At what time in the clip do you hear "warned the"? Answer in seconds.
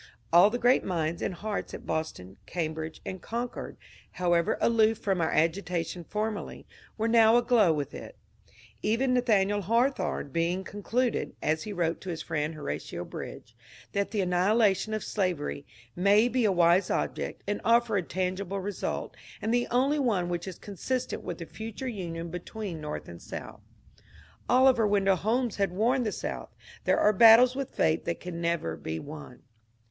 25.71-26.11